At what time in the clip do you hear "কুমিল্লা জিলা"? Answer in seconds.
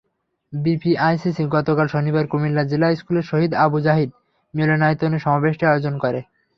2.27-2.87